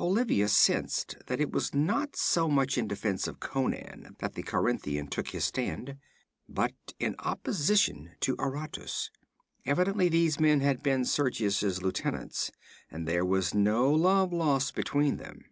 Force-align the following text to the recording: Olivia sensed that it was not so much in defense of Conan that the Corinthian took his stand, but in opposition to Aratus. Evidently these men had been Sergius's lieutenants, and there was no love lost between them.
Olivia 0.00 0.48
sensed 0.48 1.18
that 1.28 1.40
it 1.40 1.52
was 1.52 1.72
not 1.72 2.16
so 2.16 2.48
much 2.48 2.76
in 2.76 2.88
defense 2.88 3.28
of 3.28 3.38
Conan 3.38 4.16
that 4.18 4.34
the 4.34 4.42
Corinthian 4.42 5.06
took 5.06 5.28
his 5.28 5.44
stand, 5.44 5.96
but 6.48 6.72
in 6.98 7.14
opposition 7.20 8.10
to 8.22 8.34
Aratus. 8.40 9.12
Evidently 9.64 10.08
these 10.08 10.40
men 10.40 10.62
had 10.62 10.82
been 10.82 11.04
Sergius's 11.04 11.80
lieutenants, 11.80 12.50
and 12.90 13.06
there 13.06 13.24
was 13.24 13.54
no 13.54 13.92
love 13.92 14.32
lost 14.32 14.74
between 14.74 15.16
them. 15.18 15.44